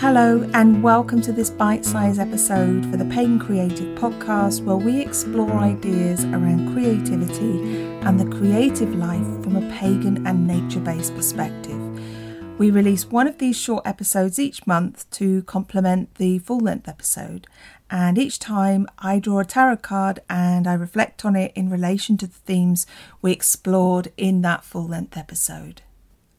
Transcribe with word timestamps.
Hello, 0.00 0.46
and 0.52 0.82
welcome 0.82 1.22
to 1.22 1.32
this 1.32 1.48
bite 1.48 1.82
sized 1.82 2.20
episode 2.20 2.84
for 2.90 2.98
the 2.98 3.04
Pagan 3.06 3.38
Creative 3.38 3.98
podcast, 3.98 4.62
where 4.62 4.76
we 4.76 5.00
explore 5.00 5.50
ideas 5.52 6.22
around 6.26 6.74
creativity 6.74 7.82
and 8.02 8.20
the 8.20 8.36
creative 8.36 8.94
life 8.94 9.24
from 9.42 9.56
a 9.56 9.70
pagan 9.72 10.26
and 10.26 10.46
nature 10.46 10.80
based 10.80 11.14
perspective. 11.14 11.80
We 12.58 12.70
release 12.70 13.06
one 13.06 13.26
of 13.26 13.38
these 13.38 13.56
short 13.56 13.86
episodes 13.86 14.38
each 14.38 14.66
month 14.66 15.10
to 15.12 15.42
complement 15.44 16.16
the 16.16 16.40
full 16.40 16.60
length 16.60 16.88
episode, 16.88 17.46
and 17.90 18.18
each 18.18 18.38
time 18.38 18.86
I 18.98 19.18
draw 19.18 19.38
a 19.38 19.46
tarot 19.46 19.78
card 19.78 20.20
and 20.28 20.66
I 20.66 20.74
reflect 20.74 21.24
on 21.24 21.36
it 21.36 21.52
in 21.54 21.70
relation 21.70 22.18
to 22.18 22.26
the 22.26 22.34
themes 22.34 22.86
we 23.22 23.32
explored 23.32 24.12
in 24.18 24.42
that 24.42 24.62
full 24.62 24.86
length 24.86 25.16
episode. 25.16 25.80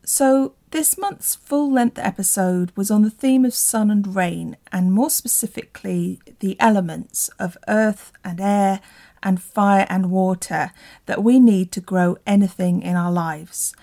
So, 0.05 0.53
this 0.71 0.97
month's 0.97 1.35
full 1.35 1.71
length 1.71 1.97
episode 1.97 2.71
was 2.75 2.91
on 2.91 3.01
the 3.01 3.09
theme 3.09 3.45
of 3.45 3.53
sun 3.53 3.89
and 3.89 4.15
rain, 4.15 4.57
and 4.71 4.91
more 4.91 5.09
specifically, 5.09 6.19
the 6.39 6.59
elements 6.59 7.29
of 7.39 7.57
earth 7.69 8.11
and 8.23 8.41
air 8.41 8.81
and 9.23 9.41
fire 9.41 9.87
and 9.89 10.11
water 10.11 10.71
that 11.05 11.23
we 11.23 11.39
need 11.39 11.71
to 11.71 11.81
grow 11.81 12.17
anything 12.27 12.81
in 12.81 12.97
our 12.97 13.11
lives. 13.11 13.73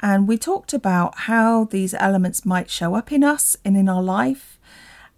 And 0.00 0.28
we 0.28 0.36
talked 0.36 0.74
about 0.74 1.20
how 1.20 1.64
these 1.64 1.94
elements 1.94 2.44
might 2.44 2.68
show 2.68 2.94
up 2.94 3.10
in 3.10 3.24
us 3.24 3.56
and 3.64 3.74
in 3.74 3.88
our 3.88 4.02
life, 4.02 4.58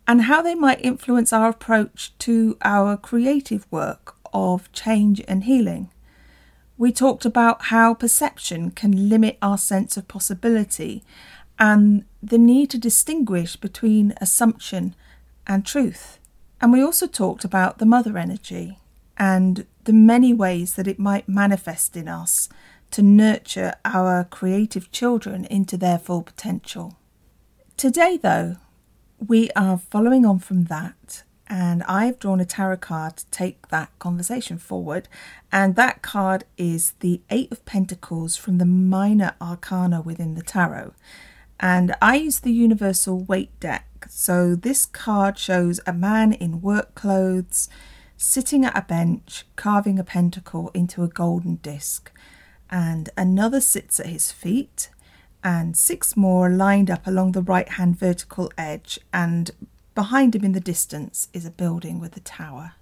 and 0.07 0.23
how 0.23 0.43
they 0.43 0.55
might 0.55 0.85
influence 0.85 1.33
our 1.33 1.49
approach 1.49 2.17
to 2.21 2.57
our 2.63 2.97
creative 2.97 3.67
work 3.73 4.15
of 4.33 4.71
change 4.73 5.21
and 5.27 5.43
healing. 5.43 5.91
We 6.79 6.93
talked 6.93 7.25
about 7.25 7.67
how 7.67 7.95
perception 7.95 8.71
can 8.71 9.09
limit 9.09 9.39
our 9.41 9.57
sense 9.57 9.97
of 9.97 10.09
possibility 10.09 11.03
and 11.59 12.05
the 12.23 12.39
need 12.39 12.71
to 12.71 12.79
distinguish 12.79 13.57
between 13.57 14.15
assumption 14.21 14.95
and 15.47 15.65
truth. 15.65 16.19
And 16.61 16.73
we 16.73 16.83
also 16.83 17.07
talked 17.07 17.45
about 17.45 17.79
the 17.79 17.87
mother 17.87 18.19
energy 18.19 18.79
and 19.17 19.67
the 19.85 19.93
many 19.93 20.35
ways 20.35 20.75
that 20.75 20.87
it 20.87 20.99
might 20.99 21.29
manifest 21.29 21.97
in 21.97 22.09
us 22.09 22.49
to 22.91 23.03
nurture 23.03 23.75
our 23.85 24.25
creative 24.25 24.93
children 24.93 25.47
into 25.47 25.77
their 25.77 25.99
full 25.99 26.23
potential. 26.23 26.99
Today, 27.77 28.17
though, 28.17 28.57
we 29.19 29.51
are 29.57 29.79
following 29.79 30.27
on 30.27 30.39
from 30.39 30.65
that 30.65 31.23
and 31.49 31.83
I've 31.85 32.19
drawn 32.19 32.41
a 32.41 32.45
tarot 32.45 32.79
card 32.79 33.19
to 33.19 33.27
take 33.31 33.69
that 33.69 33.97
conversation 33.99 34.59
forward. 34.59 35.09
And 35.53 35.77
that 35.77 36.03
card 36.03 36.45
is 36.57 36.95
the 37.01 37.21
Eight 37.31 37.53
of 37.53 37.65
Pentacles 37.65 38.37
from 38.37 38.59
the 38.59 38.65
Minor 38.65 39.35
Arcana 39.41 40.01
within 40.01 40.35
the 40.35 40.43
tarot. 40.43 40.93
And 41.61 41.95
I 42.03 42.17
use 42.17 42.41
the 42.41 42.53
Universal 42.53 43.21
Waite 43.25 43.59
deck. 43.61 44.07
So 44.09 44.55
this 44.55 44.87
card 44.87 45.39
shows 45.39 45.81
a 45.87 45.93
man 45.93 46.33
in 46.33 46.61
work 46.61 46.95
clothes 46.95 47.69
sitting 48.17 48.65
at 48.65 48.77
a 48.77 48.83
bench 48.83 49.45
carving 49.57 49.99
a 49.99 50.05
pentacle 50.05 50.71
into 50.75 51.03
a 51.03 51.09
golden 51.09 51.57
disc. 51.57 52.11
And 52.71 53.11
another 53.17 53.61
sits 53.61 54.01
at 54.01 54.07
his 54.07 54.33
feet, 54.33 54.91
and 55.45 55.77
six 55.77 56.17
more 56.17 56.51
lined 56.51 56.91
up 56.91 57.07
along 57.07 57.33
the 57.33 57.43
right 57.43 57.69
hand 57.69 57.97
vertical 57.99 58.51
edge 58.59 58.99
and 59.13 59.53
Behind 59.97 60.37
him 60.37 60.45
in 60.45 60.53
the 60.53 60.61
distance 60.61 61.29
is 61.33 61.47
a 61.47 61.51
building 61.51 61.99
with 61.99 62.19
a 62.19 62.21
tower. 62.21 62.75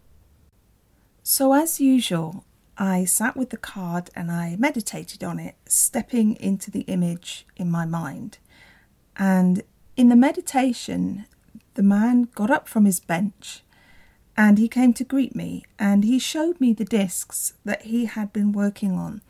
So, 1.22 1.52
as 1.52 1.80
usual, 1.80 2.44
I 2.76 3.04
sat 3.04 3.36
with 3.36 3.50
the 3.50 3.56
card 3.56 4.10
and 4.16 4.32
I 4.32 4.56
meditated 4.58 5.22
on 5.22 5.38
it, 5.38 5.54
stepping 5.64 6.34
into 6.34 6.72
the 6.72 6.80
image 6.80 7.46
in 7.56 7.70
my 7.70 7.86
mind. 7.86 8.38
And 9.16 9.62
in 9.96 10.08
the 10.08 10.16
meditation, 10.16 11.26
the 11.74 11.84
man 11.84 12.30
got 12.34 12.50
up 12.50 12.68
from 12.68 12.84
his 12.84 12.98
bench 12.98 13.62
and 14.36 14.58
he 14.58 14.66
came 14.66 14.92
to 14.94 15.04
greet 15.04 15.36
me 15.36 15.64
and 15.78 16.02
he 16.02 16.18
showed 16.18 16.60
me 16.60 16.72
the 16.72 16.84
discs 16.84 17.52
that 17.64 17.82
he 17.82 18.06
had 18.06 18.32
been 18.32 18.50
working 18.50 18.90
on. 18.90 19.22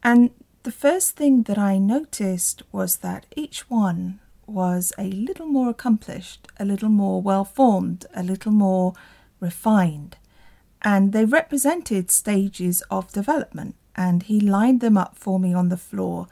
And 0.00 0.30
the 0.62 0.70
first 0.70 1.16
thing 1.16 1.42
that 1.42 1.58
I 1.58 1.78
noticed 1.78 2.62
was 2.70 2.98
that 2.98 3.26
each 3.34 3.68
one 3.68 4.20
was 4.46 4.92
a 4.98 5.04
little 5.04 5.46
more 5.46 5.68
accomplished, 5.68 6.48
a 6.58 6.64
little 6.64 6.88
more 6.88 7.20
well 7.20 7.44
formed, 7.44 8.06
a 8.14 8.22
little 8.22 8.52
more 8.52 8.94
refined. 9.40 10.16
And 10.82 11.12
they 11.12 11.24
represented 11.24 12.10
stages 12.10 12.82
of 12.90 13.12
development. 13.12 13.74
And 13.94 14.22
he 14.24 14.40
lined 14.40 14.80
them 14.80 14.96
up 14.96 15.16
for 15.16 15.38
me 15.38 15.54
on 15.54 15.68
the 15.68 15.76
floor. 15.76 16.28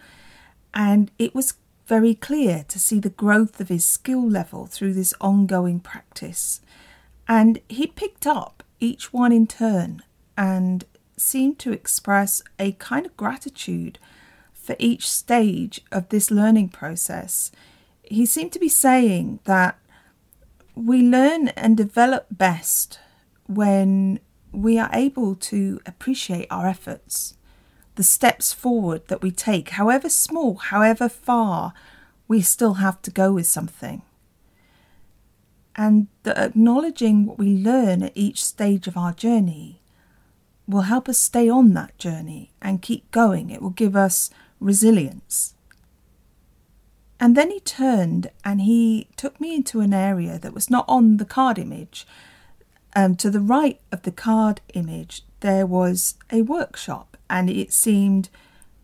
And 0.72 1.10
it 1.18 1.34
was 1.34 1.54
very 1.86 2.14
clear 2.14 2.64
to 2.68 2.78
see 2.78 2.98
the 2.98 3.10
growth 3.10 3.60
of 3.60 3.68
his 3.68 3.84
skill 3.84 4.26
level 4.28 4.66
through 4.66 4.94
this 4.94 5.14
ongoing 5.20 5.80
practice. 5.80 6.60
And 7.26 7.60
he 7.68 7.86
picked 7.86 8.26
up 8.26 8.62
each 8.80 9.12
one 9.12 9.32
in 9.32 9.46
turn 9.46 10.02
and 10.36 10.84
seemed 11.16 11.58
to 11.60 11.72
express 11.72 12.42
a 12.58 12.72
kind 12.72 13.06
of 13.06 13.16
gratitude 13.16 13.98
for 14.52 14.76
each 14.78 15.08
stage 15.08 15.80
of 15.92 16.08
this 16.08 16.30
learning 16.30 16.70
process 16.70 17.50
he 18.14 18.26
seemed 18.26 18.52
to 18.52 18.58
be 18.58 18.68
saying 18.68 19.40
that 19.44 19.78
we 20.74 21.02
learn 21.02 21.48
and 21.48 21.76
develop 21.76 22.26
best 22.30 22.98
when 23.46 24.20
we 24.52 24.78
are 24.78 24.90
able 24.92 25.34
to 25.34 25.80
appreciate 25.86 26.46
our 26.50 26.66
efforts, 26.66 27.36
the 27.96 28.02
steps 28.02 28.52
forward 28.52 29.06
that 29.08 29.22
we 29.22 29.30
take, 29.30 29.70
however 29.70 30.08
small, 30.08 30.56
however 30.56 31.08
far, 31.08 31.74
we 32.26 32.40
still 32.40 32.74
have 32.74 33.00
to 33.02 33.10
go 33.10 33.32
with 33.32 33.46
something. 33.46 34.02
And 35.76 36.06
that 36.22 36.38
acknowledging 36.38 37.26
what 37.26 37.38
we 37.38 37.56
learn 37.56 38.02
at 38.02 38.12
each 38.14 38.44
stage 38.44 38.86
of 38.86 38.96
our 38.96 39.12
journey 39.12 39.80
will 40.66 40.82
help 40.82 41.08
us 41.08 41.18
stay 41.18 41.48
on 41.48 41.74
that 41.74 41.98
journey 41.98 42.52
and 42.62 42.80
keep 42.80 43.10
going. 43.10 43.50
It 43.50 43.60
will 43.60 43.70
give 43.70 43.96
us 43.96 44.30
resilience. 44.60 45.53
And 47.20 47.36
then 47.36 47.50
he 47.50 47.60
turned 47.60 48.30
and 48.44 48.62
he 48.62 49.08
took 49.16 49.40
me 49.40 49.54
into 49.54 49.80
an 49.80 49.94
area 49.94 50.38
that 50.38 50.54
was 50.54 50.70
not 50.70 50.84
on 50.88 51.18
the 51.18 51.24
card 51.24 51.58
image. 51.58 52.06
Um, 52.96 53.16
to 53.16 53.30
the 53.30 53.40
right 53.40 53.80
of 53.90 54.02
the 54.02 54.12
card 54.12 54.60
image, 54.74 55.22
there 55.40 55.66
was 55.66 56.14
a 56.30 56.42
workshop, 56.42 57.16
and 57.28 57.50
it 57.50 57.72
seemed 57.72 58.28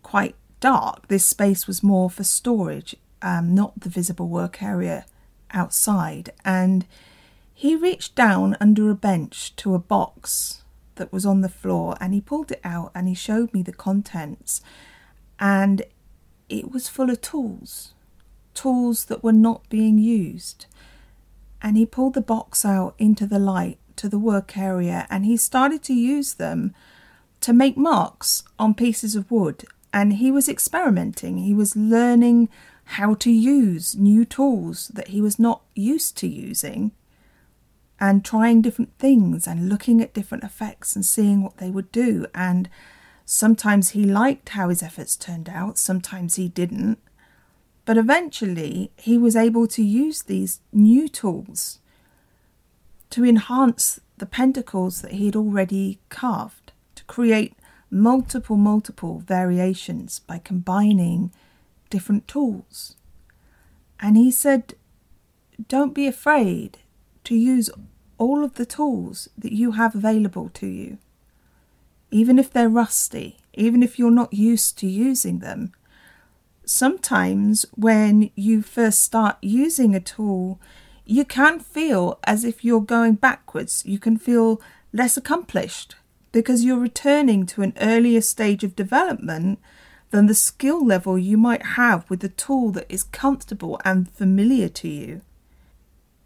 quite 0.03 0.35
dark. 0.59 1.09
This 1.09 1.25
space 1.25 1.67
was 1.67 1.83
more 1.83 2.11
for 2.11 2.25
storage, 2.25 2.97
um, 3.23 3.55
not 3.55 3.79
the 3.81 3.89
visible 3.89 4.29
work 4.29 4.63
area 4.63 5.07
outside. 5.53 6.31
And 6.45 6.87
he 7.55 7.77
reached 7.77 8.15
down 8.15 8.57
under 8.61 8.91
a 8.91 8.95
bench 8.95 9.55
to 9.57 9.75
a 9.75 9.79
box 9.79 10.63
that 10.97 11.13
was 11.13 11.25
on 11.25 11.41
the 11.41 11.49
floor 11.49 11.97
and 12.01 12.13
he 12.13 12.21
pulled 12.21 12.51
it 12.51 12.61
out 12.63 12.91
and 12.95 13.09
he 13.09 13.15
showed 13.15 13.53
me 13.55 13.63
the 13.63 13.73
contents. 13.73 14.61
And 15.39 15.83
it 16.49 16.71
was 16.71 16.89
full 16.89 17.11
of 17.11 17.21
tools 17.21 17.95
tools 18.55 19.07
that 19.07 19.23
were 19.23 19.33
not 19.33 19.69
being 19.69 19.99
used. 19.99 20.67
And 21.63 21.77
he 21.77 21.87
pulled 21.87 22.15
the 22.15 22.21
box 22.21 22.65
out 22.65 22.95
into 22.99 23.27
the 23.27 23.39
light 23.39 23.79
to 23.97 24.09
the 24.09 24.19
work 24.19 24.57
area 24.57 25.07
and 25.11 25.27
he 25.27 25.37
started 25.37 25.83
to 25.85 25.95
use 25.95 26.35
them 26.35 26.75
to 27.41 27.53
make 27.53 27.77
marks 27.77 28.43
on 28.59 28.75
pieces 28.75 29.15
of 29.15 29.31
wood. 29.31 29.65
And 29.93 30.15
he 30.15 30.31
was 30.31 30.49
experimenting, 30.49 31.39
he 31.39 31.53
was 31.55 31.77
learning 31.77 32.49
how 32.85 33.15
to 33.15 33.31
use 33.31 33.95
new 33.97 34.25
tools 34.25 34.89
that 34.89 35.09
he 35.09 35.21
was 35.21 35.39
not 35.39 35.63
used 35.75 36.17
to 36.19 36.27
using 36.27 36.93
and 38.01 38.25
trying 38.25 38.63
different 38.63 38.97
things 38.99 39.47
and 39.47 39.69
looking 39.69 40.01
at 40.01 40.15
different 40.15 40.43
effects 40.43 40.97
and 40.97 41.05
seeing 41.05 41.43
what 41.43 41.59
they 41.59 41.71
would 41.71 41.93
do. 41.93 42.27
And 42.35 42.69
sometimes 43.27 43.91
he 43.91 44.05
liked 44.05 44.51
how 44.51 44.71
his 44.71 44.83
efforts 44.83 45.15
turned 45.17 45.49
out, 45.49 45.79
sometimes 45.79 46.37
he 46.37 46.49
didn't. 46.49 46.99
But 47.91 47.99
eventually, 47.99 48.93
he 48.97 49.19
was 49.19 49.35
able 49.35 49.67
to 49.67 49.83
use 49.83 50.23
these 50.23 50.61
new 50.73 51.09
tools 51.09 51.81
to 53.11 53.25
enhance 53.25 53.99
the 54.17 54.27
pentacles 54.27 55.03
that 55.03 55.15
he 55.15 55.27
had 55.27 55.35
already 55.35 55.99
carved, 56.09 56.71
to 56.95 57.03
create 57.07 57.57
multiple, 57.91 58.57
multiple 58.57 59.19
variations 59.19 60.21
by 60.21 60.39
combining 60.39 61.33
different 61.91 62.29
tools. 62.29 62.95
And 63.99 64.17
he 64.17 64.31
said, 64.31 64.75
Don't 65.67 65.93
be 65.93 66.07
afraid 66.07 66.79
to 67.25 67.35
use 67.35 67.71
all 68.19 68.45
of 68.45 68.55
the 68.55 68.67
tools 68.67 69.29
that 69.37 69.51
you 69.51 69.73
have 69.73 69.97
available 69.97 70.49
to 70.51 70.69
you. 70.69 70.99
Even 72.13 72.39
if 72.39 72.53
they're 72.53 72.69
rusty, 72.69 73.39
even 73.55 73.83
if 73.83 73.99
you're 73.99 74.13
not 74.13 74.33
used 74.33 74.79
to 74.79 74.87
using 74.87 75.41
them, 75.41 75.73
sometimes 76.71 77.67
when 77.75 78.31
you 78.37 78.63
first 78.63 79.03
start 79.03 79.37
using 79.43 79.95
a 79.95 80.01
tool, 80.01 80.61
you 81.05 81.25
can 81.25 81.59
feel 81.59 82.19
as 82.25 82.45
if 82.45 82.65
you're 82.65 82.81
going 82.81 83.15
backwards. 83.15 83.83
You 83.85 83.99
can 83.99 84.17
feel 84.17 84.61
less 84.93 85.17
accomplished 85.17 85.97
because 86.31 86.65
you're 86.65 86.79
returning 86.79 87.45
to 87.47 87.63
an 87.63 87.73
earlier 87.81 88.21
stage 88.21 88.63
of 88.63 88.77
development 88.77 89.59
than 90.11 90.27
the 90.27 90.35
skill 90.35 90.85
level 90.85 91.19
you 91.19 91.37
might 91.37 91.65
have 91.75 92.09
with 92.09 92.23
a 92.23 92.29
tool 92.29 92.71
that 92.73 92.87
is 92.89 93.03
comfortable 93.03 93.81
and 93.85 94.11
familiar 94.13 94.69
to 94.69 94.89
you. 94.89 95.23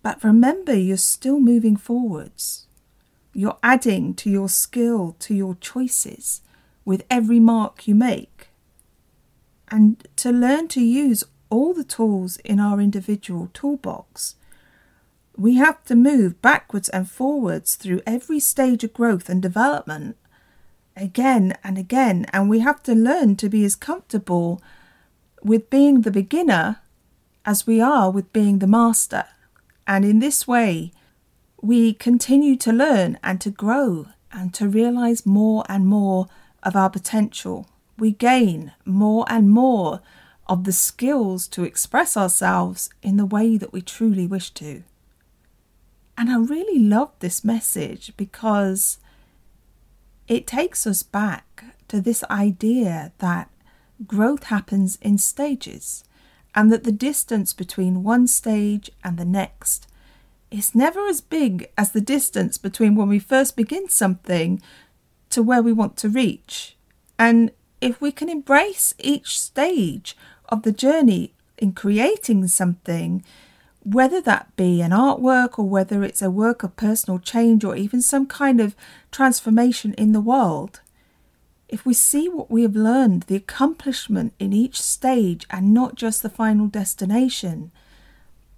But 0.02 0.22
remember, 0.22 0.74
you're 0.74 0.98
still 0.98 1.40
moving 1.40 1.76
forwards. 1.76 2.66
You're 3.32 3.58
adding 3.62 4.12
to 4.16 4.30
your 4.30 4.50
skill, 4.50 5.16
to 5.20 5.34
your 5.34 5.54
choices 5.54 6.42
with 6.84 7.04
every 7.10 7.40
mark 7.40 7.88
you 7.88 7.94
make. 7.94 8.48
And 9.68 10.06
to 10.16 10.30
learn 10.30 10.68
to 10.68 10.80
use 10.80 11.24
all 11.50 11.74
the 11.74 11.84
tools 11.84 12.36
in 12.38 12.60
our 12.60 12.80
individual 12.80 13.50
toolbox, 13.52 14.36
we 15.36 15.54
have 15.56 15.82
to 15.84 15.94
move 15.94 16.40
backwards 16.42 16.88
and 16.88 17.10
forwards 17.10 17.74
through 17.74 18.02
every 18.06 18.40
stage 18.40 18.84
of 18.84 18.92
growth 18.92 19.28
and 19.28 19.42
development 19.42 20.16
again 20.96 21.54
and 21.64 21.76
again. 21.76 22.26
And 22.32 22.48
we 22.48 22.60
have 22.60 22.82
to 22.84 22.94
learn 22.94 23.36
to 23.36 23.48
be 23.48 23.64
as 23.64 23.74
comfortable 23.74 24.62
with 25.42 25.70
being 25.70 26.02
the 26.02 26.10
beginner 26.10 26.80
as 27.44 27.66
we 27.66 27.80
are 27.80 28.10
with 28.10 28.32
being 28.32 28.58
the 28.58 28.66
master. 28.66 29.24
And 29.86 30.04
in 30.04 30.18
this 30.18 30.48
way, 30.48 30.92
we 31.60 31.92
continue 31.94 32.56
to 32.56 32.72
learn 32.72 33.18
and 33.22 33.40
to 33.40 33.50
grow 33.50 34.06
and 34.32 34.52
to 34.54 34.68
realize 34.68 35.26
more 35.26 35.64
and 35.68 35.86
more 35.86 36.26
of 36.62 36.76
our 36.76 36.90
potential. 36.90 37.68
We 37.98 38.12
gain 38.12 38.72
more 38.84 39.24
and 39.28 39.50
more 39.50 40.00
of 40.46 40.64
the 40.64 40.72
skills 40.72 41.48
to 41.48 41.64
express 41.64 42.16
ourselves 42.16 42.90
in 43.02 43.16
the 43.16 43.26
way 43.26 43.56
that 43.56 43.72
we 43.72 43.80
truly 43.80 44.26
wish 44.26 44.50
to. 44.50 44.82
And 46.16 46.30
I 46.30 46.38
really 46.38 46.78
love 46.78 47.10
this 47.18 47.44
message 47.44 48.12
because 48.16 48.98
it 50.28 50.46
takes 50.46 50.86
us 50.86 51.02
back 51.02 51.64
to 51.88 52.00
this 52.00 52.24
idea 52.24 53.12
that 53.18 53.50
growth 54.06 54.44
happens 54.44 54.98
in 55.00 55.18
stages 55.18 56.04
and 56.54 56.72
that 56.72 56.84
the 56.84 56.92
distance 56.92 57.52
between 57.52 58.02
one 58.02 58.26
stage 58.26 58.90
and 59.02 59.18
the 59.18 59.24
next 59.24 59.88
is 60.50 60.74
never 60.74 61.06
as 61.06 61.20
big 61.20 61.68
as 61.76 61.92
the 61.92 62.00
distance 62.00 62.58
between 62.58 62.94
when 62.94 63.08
we 63.08 63.18
first 63.18 63.56
begin 63.56 63.88
something 63.88 64.62
to 65.30 65.42
where 65.42 65.62
we 65.62 65.72
want 65.72 65.96
to 65.96 66.08
reach. 66.08 66.76
And 67.18 67.50
if 67.84 68.00
we 68.00 68.10
can 68.10 68.30
embrace 68.30 68.94
each 68.98 69.38
stage 69.38 70.16
of 70.48 70.62
the 70.62 70.72
journey 70.72 71.34
in 71.58 71.74
creating 71.74 72.48
something, 72.48 73.22
whether 73.82 74.22
that 74.22 74.56
be 74.56 74.80
an 74.80 74.90
artwork 74.90 75.58
or 75.58 75.68
whether 75.68 76.02
it's 76.02 76.22
a 76.22 76.30
work 76.30 76.62
of 76.62 76.74
personal 76.76 77.18
change 77.18 77.62
or 77.62 77.76
even 77.76 78.00
some 78.00 78.26
kind 78.26 78.58
of 78.58 78.74
transformation 79.12 79.92
in 79.98 80.12
the 80.12 80.20
world, 80.22 80.80
if 81.68 81.84
we 81.84 81.92
see 81.92 82.26
what 82.26 82.50
we 82.50 82.62
have 82.62 82.74
learned, 82.74 83.24
the 83.24 83.36
accomplishment 83.36 84.32
in 84.38 84.54
each 84.54 84.80
stage 84.80 85.44
and 85.50 85.74
not 85.74 85.94
just 85.94 86.22
the 86.22 86.30
final 86.30 86.68
destination, 86.68 87.70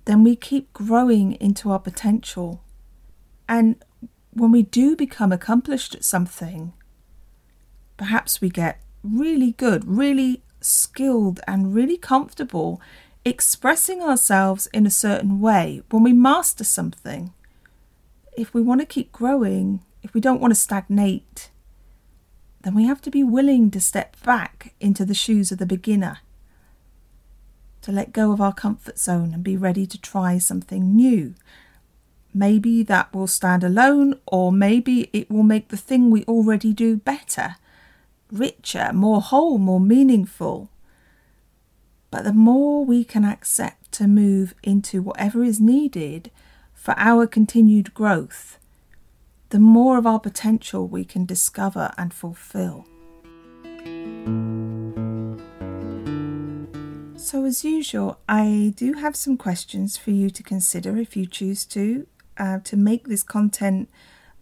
then 0.05 0.23
we 0.23 0.37
keep 0.37 0.73
growing 0.73 1.33
into 1.41 1.73
our 1.73 1.81
potential. 1.81 2.63
And 3.49 3.75
when 4.31 4.53
we 4.53 4.63
do 4.63 4.95
become 4.95 5.33
accomplished 5.33 5.97
at 5.97 6.05
something, 6.05 6.75
perhaps 7.97 8.41
we 8.41 8.51
get 8.51 8.81
really 9.13 9.53
good, 9.53 9.85
really 9.87 10.43
skilled, 10.61 11.41
and 11.47 11.75
really 11.75 11.97
comfortable 11.97 12.81
expressing 13.25 14.01
ourselves 14.01 14.69
in 14.69 14.87
a 14.87 14.91
certain 14.91 15.41
way 15.41 15.83
when 15.91 16.03
we 16.03 16.13
master 16.13 16.65
something. 16.65 17.33
If 18.37 18.55
we 18.55 18.63
want 18.63 18.81
to 18.81 18.87
keep 18.87 19.11
growing, 19.11 19.81
if 20.03 20.15
we 20.15 20.21
don't 20.21 20.41
want 20.41 20.53
to 20.53 20.61
stagnate, 20.61 21.51
then 22.63 22.75
we 22.75 22.85
have 22.85 23.01
to 23.03 23.11
be 23.11 23.25
willing 23.25 23.71
to 23.73 23.81
step 23.81 24.17
back 24.23 24.75
into 24.81 25.05
the 25.05 25.15
shoes 25.15 25.51
of 25.51 25.59
the 25.59 25.67
beginner, 25.67 26.19
to 27.83 27.93
let 27.93 28.13
go 28.13 28.33
of 28.33 28.41
our 28.41 28.53
comfort 28.53 28.99
zone 28.99 29.33
and 29.35 29.43
be 29.43 29.57
ready 29.57 29.87
to 29.87 30.01
try 30.01 30.39
something 30.39 30.95
new. 30.95 31.35
Maybe 32.35 32.83
that 32.83 33.15
will 33.15 33.27
stand 33.27 33.65
alone, 33.65 34.21
or 34.27 34.53
maybe 34.53 35.09
it 35.13 35.31
will 35.31 35.43
make 35.43 35.69
the 35.69 35.77
thing 35.77 36.11
we 36.11 36.25
already 36.25 36.73
do 36.73 36.97
better, 36.97 37.57
richer, 38.31 38.91
more 38.93 39.21
whole, 39.21 39.59
more 39.59 39.81
meaningful. 39.81 40.71
But 42.11 42.25
the 42.25 42.33
more 42.33 42.85
we 42.85 43.05
can 43.05 43.25
accept 43.25 43.93
to 43.93 44.07
move 44.07 44.55
into 44.63 45.03
whatever 45.03 45.43
is 45.43 45.61
needed 45.61 46.31
for 46.75 46.95
our 46.97 47.27
continued 47.27 47.95
growth, 47.95 48.59
the 49.51 49.59
more 49.59 49.99
of 49.99 50.07
our 50.07 50.21
potential 50.21 50.87
we 50.87 51.05
can 51.05 51.25
discover 51.25 51.93
and 51.99 52.13
fulfill. 52.13 52.87
So, 57.17 57.45
as 57.45 57.65
usual, 57.65 58.21
I 58.29 58.73
do 58.77 58.93
have 58.95 59.17
some 59.17 59.37
questions 59.37 59.97
for 59.97 60.11
you 60.11 60.31
to 60.31 60.43
consider 60.43 60.97
if 60.97 61.17
you 61.17 61.27
choose 61.27 61.65
to, 61.67 62.07
uh, 62.39 62.61
to 62.61 62.77
make 62.77 63.09
this 63.09 63.23
content 63.23 63.89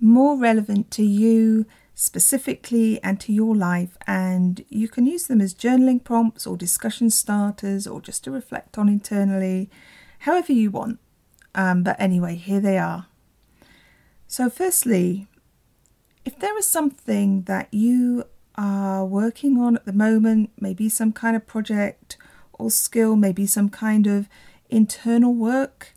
more 0.00 0.36
relevant 0.36 0.90
to 0.92 1.02
you 1.02 1.64
specifically 1.94 3.02
and 3.02 3.20
to 3.20 3.32
your 3.32 3.54
life. 3.54 3.96
And 4.06 4.64
you 4.68 4.88
can 4.88 5.06
use 5.06 5.26
them 5.26 5.40
as 5.40 5.54
journaling 5.54 6.02
prompts 6.02 6.46
or 6.46 6.56
discussion 6.56 7.10
starters 7.10 7.86
or 7.86 8.00
just 8.00 8.24
to 8.24 8.30
reflect 8.30 8.76
on 8.76 8.88
internally, 8.88 9.70
however 10.20 10.52
you 10.52 10.70
want. 10.70 10.98
Um, 11.54 11.82
but 11.82 11.96
anyway, 12.00 12.34
here 12.34 12.60
they 12.60 12.78
are. 12.78 13.06
So, 14.26 14.50
firstly, 14.50 15.28
if 16.24 16.38
there 16.38 16.58
is 16.58 16.66
something 16.66 17.42
that 17.42 17.72
you 17.72 18.24
are 18.56 19.04
working 19.04 19.58
on 19.58 19.76
at 19.76 19.84
the 19.84 19.92
moment, 19.92 20.50
maybe 20.58 20.88
some 20.88 21.12
kind 21.12 21.36
of 21.36 21.46
project 21.46 22.16
or 22.54 22.70
skill, 22.70 23.14
maybe 23.14 23.46
some 23.46 23.68
kind 23.68 24.06
of 24.06 24.28
internal 24.68 25.34
work, 25.34 25.93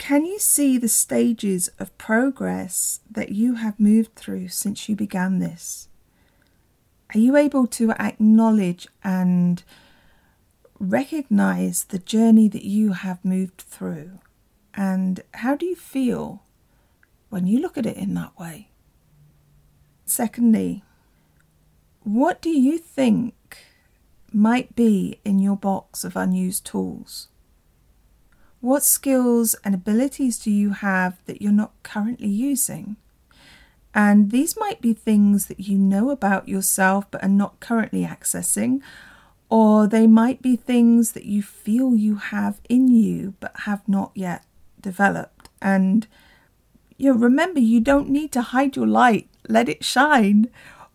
can 0.00 0.24
you 0.24 0.40
see 0.40 0.76
the 0.76 0.88
stages 0.88 1.68
of 1.78 1.96
progress 1.96 2.98
that 3.08 3.28
you 3.28 3.54
have 3.54 3.78
moved 3.78 4.16
through 4.16 4.48
since 4.48 4.88
you 4.88 4.96
began 4.96 5.38
this? 5.38 5.88
Are 7.14 7.18
you 7.18 7.36
able 7.36 7.68
to 7.68 7.92
acknowledge 7.92 8.88
and 9.04 9.62
recognize 10.80 11.84
the 11.84 11.98
journey 11.98 12.48
that 12.48 12.64
you 12.64 12.94
have 12.94 13.24
moved 13.24 13.60
through? 13.60 14.18
And 14.74 15.20
how 15.34 15.54
do 15.54 15.66
you 15.66 15.76
feel 15.76 16.42
when 17.30 17.46
you 17.46 17.60
look 17.60 17.78
at 17.78 17.86
it 17.86 17.96
in 17.96 18.12
that 18.14 18.38
way. 18.38 18.68
Secondly, 20.04 20.82
what 22.02 22.42
do 22.42 22.50
you 22.50 22.76
think 22.76 23.64
might 24.32 24.74
be 24.76 25.20
in 25.24 25.38
your 25.38 25.56
box 25.56 26.04
of 26.04 26.16
unused 26.16 26.66
tools? 26.66 27.28
What 28.60 28.84
skills 28.84 29.54
and 29.64 29.74
abilities 29.74 30.38
do 30.38 30.50
you 30.50 30.70
have 30.70 31.16
that 31.24 31.40
you're 31.40 31.50
not 31.50 31.72
currently 31.82 32.28
using? 32.28 32.96
And 33.94 34.30
these 34.30 34.56
might 34.58 34.80
be 34.80 34.92
things 34.92 35.46
that 35.46 35.60
you 35.60 35.78
know 35.78 36.10
about 36.10 36.48
yourself 36.48 37.06
but 37.10 37.22
are 37.22 37.28
not 37.28 37.58
currently 37.60 38.04
accessing, 38.04 38.80
or 39.48 39.86
they 39.86 40.06
might 40.06 40.42
be 40.42 40.56
things 40.56 41.12
that 41.12 41.24
you 41.24 41.42
feel 41.42 41.96
you 41.96 42.16
have 42.16 42.60
in 42.68 42.88
you 42.88 43.34
but 43.40 43.52
have 43.60 43.88
not 43.88 44.12
yet 44.14 44.44
developed. 44.80 45.48
And 45.60 46.06
you 46.98 47.12
know, 47.12 47.18
remember, 47.18 47.60
you 47.60 47.80
don't 47.80 48.10
need 48.10 48.30
to 48.32 48.42
hide 48.42 48.76
your 48.76 48.86
light, 48.86 49.26
let 49.48 49.70
it 49.70 49.82
shine. 49.82 50.50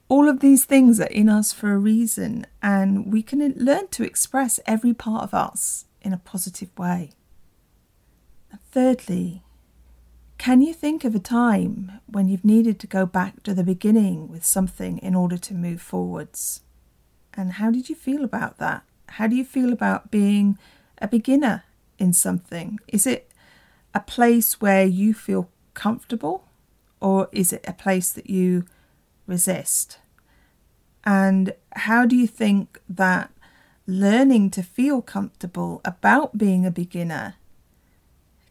All 0.08 0.30
of 0.30 0.40
these 0.40 0.66
things 0.66 1.00
are 1.00 1.06
in 1.06 1.30
us 1.30 1.52
for 1.52 1.74
a 1.74 1.80
reason, 1.80 2.46
and 2.62 3.12
we 3.12 3.24
can 3.24 3.40
learn 3.58 3.88
to 3.88 4.04
express 4.04 4.60
every 4.68 4.94
part 4.94 5.24
of 5.24 5.34
us 5.34 5.86
in 6.04 6.14
a 6.14 6.18
positive 6.18 6.70
way. 6.78 7.10
Thirdly, 8.76 9.42
can 10.38 10.62
you 10.62 10.74
think 10.74 11.06
of 11.06 11.16
a 11.16 11.20
time 11.20 12.02
when 12.08 12.28
you've 12.28 12.44
needed 12.44 12.78
to 12.82 12.88
go 12.88 13.06
back 13.06 13.42
to 13.44 13.54
the 13.54 13.64
beginning 13.64 14.28
with 14.28 14.44
something 14.44 14.98
in 14.98 15.16
order 15.16 15.38
to 15.38 15.54
move 15.54 15.82
forwards? 15.82 16.60
And 17.36 17.54
how 17.54 17.72
did 17.72 17.88
you 17.88 17.96
feel 17.96 18.26
about 18.26 18.58
that? 18.58 18.84
How 19.12 19.28
do 19.28 19.36
you 19.38 19.46
feel 19.46 19.72
about 19.72 20.12
being 20.12 20.58
a 20.98 21.08
beginner 21.08 21.64
in 21.98 22.12
something? 22.12 22.80
Is 22.90 23.08
it 23.08 23.32
a 23.94 24.02
place 24.02 24.60
where 24.60 24.84
you 24.84 25.14
feel 25.14 25.50
comfortable 25.74 26.44
or 27.00 27.30
is 27.32 27.54
it 27.54 27.64
a 27.66 27.72
place 27.72 28.12
that 28.12 28.30
you 28.30 28.66
resist? 29.26 30.00
And 31.06 31.54
how 31.78 32.06
do 32.06 32.18
you 32.18 32.28
think 32.28 32.82
that 32.90 33.32
learning 33.88 34.50
to 34.50 34.62
feel 34.62 35.02
comfortable 35.02 35.80
about 35.86 36.38
being 36.38 36.66
a 36.66 36.72
beginner 36.72 37.36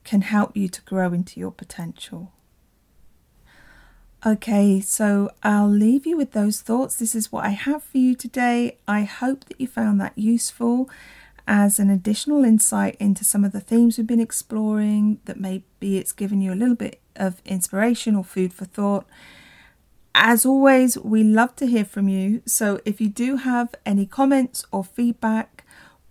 can 0.04 0.20
help 0.20 0.56
you 0.56 0.68
to 0.68 0.82
grow 0.82 1.12
into 1.12 1.40
your 1.40 1.50
potential? 1.50 2.32
Okay, 4.26 4.80
so 4.80 5.30
I'll 5.42 5.68
leave 5.68 6.06
you 6.06 6.16
with 6.16 6.32
those 6.32 6.62
thoughts. 6.62 6.96
This 6.96 7.14
is 7.14 7.30
what 7.30 7.44
I 7.44 7.50
have 7.50 7.82
for 7.82 7.99
you 7.99 8.14
today. 8.14 8.78
I 8.88 9.02
hope 9.02 9.44
that 9.46 9.61
you 9.61 9.66
found 9.66 10.00
that 10.00 10.16
useful 10.16 10.88
as 11.46 11.78
an 11.78 11.90
additional 11.90 12.42
insight 12.42 12.96
into 12.99 13.23
some 13.23 13.44
of 13.44 13.52
the 13.52 13.61
themes 13.61 13.99
we've 13.99 14.06
been 14.06 14.20
exploring, 14.20 15.20
that 15.26 15.38
maybe 15.38 15.99
it's 15.99 16.12
given 16.12 16.40
you 16.40 16.54
a 16.54 16.56
little 16.56 16.75
bit 16.75 17.02
of 17.16 17.42
inspiration 17.44 18.16
or 18.16 18.25
food 18.25 18.54
for 18.54 18.64
thought. 18.64 19.06
As 20.14 20.46
always, 20.46 20.96
we 20.96 21.23
love 21.23 21.54
to 21.56 21.66
hear 21.66 21.84
from 21.84 22.08
you. 22.08 22.40
So 22.46 22.80
if 22.87 23.02
you 23.02 23.11
do 23.11 23.37
have 23.37 23.75
any 23.84 24.06
comments 24.06 24.64
or 24.73 24.84
feedback, 24.84 25.53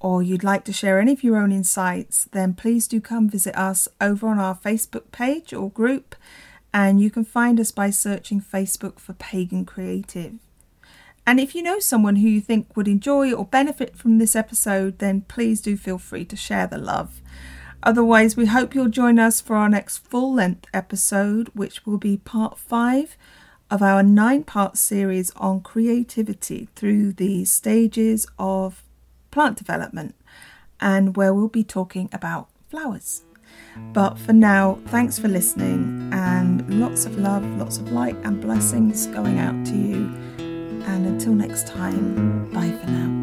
or 0.03 0.21
you'd 0.21 0.43
like 0.43 0.65
to 0.65 0.73
share 0.73 0.99
any 0.99 1.13
of 1.13 1.23
your 1.23 1.37
own 1.37 1.53
insights, 1.53 2.25
then 2.33 2.53
please 2.53 2.89
do 2.89 2.99
come 2.99 3.29
visit 3.29 3.55
us 3.55 3.87
over 4.01 4.27
on 4.27 4.37
our 4.37 4.53
Facebook 4.53 5.11
page 5.13 5.53
or 5.53 5.71
group. 5.71 6.15
And 6.73 6.99
you 6.99 7.09
can 7.09 7.23
find 7.23 7.57
us 7.57 7.71
by 7.71 7.89
searching 7.89 8.41
Facebook 8.41 8.99
for 8.99 9.13
Pagan 9.13 9.63
Creative. 9.63 10.33
And 11.25 11.39
if 11.39 11.55
you 11.55 11.63
know 11.63 11.79
someone 11.79 12.17
who 12.17 12.27
you 12.27 12.41
think 12.41 12.75
would 12.75 12.89
enjoy 12.89 13.31
or 13.31 13.45
benefit 13.45 13.95
from 13.95 14.17
this 14.17 14.35
episode, 14.35 14.99
then 14.99 15.21
please 15.21 15.61
do 15.61 15.77
feel 15.77 15.97
free 15.97 16.25
to 16.25 16.35
share 16.35 16.67
the 16.67 16.77
love. 16.77 17.21
Otherwise, 17.81 18.35
we 18.35 18.47
hope 18.47 18.75
you'll 18.75 18.89
join 18.89 19.17
us 19.17 19.39
for 19.39 19.55
our 19.55 19.69
next 19.69 19.99
full 19.99 20.33
length 20.33 20.65
episode, 20.73 21.49
which 21.53 21.85
will 21.85 21.97
be 21.97 22.17
part 22.17 22.57
five 22.57 23.15
of 23.71 23.81
our 23.81 24.03
nine 24.03 24.43
part 24.43 24.77
series 24.77 25.31
on 25.37 25.61
creativity 25.61 26.67
through 26.75 27.13
the 27.13 27.45
stages 27.45 28.27
of 28.37 28.83
plant 29.33 29.57
development, 29.57 30.13
and 30.79 31.17
where 31.17 31.33
we'll 31.33 31.47
be 31.47 31.63
talking 31.63 32.07
about 32.13 32.49
flowers. 32.69 33.23
But 33.91 34.19
for 34.19 34.33
now, 34.33 34.79
thanks 34.87 35.17
for 35.17 35.27
listening 35.27 36.09
and 36.13 36.79
lots 36.79 37.05
of 37.05 37.17
love, 37.17 37.43
lots 37.57 37.77
of 37.77 37.91
light 37.91 38.15
and 38.23 38.39
blessings 38.39 39.07
going 39.07 39.39
out 39.39 39.65
to 39.65 39.75
you. 39.75 39.95
And 40.85 41.07
until 41.07 41.33
next 41.33 41.67
time, 41.67 42.51
bye 42.51 42.71
for 42.71 42.87
now. 42.87 43.22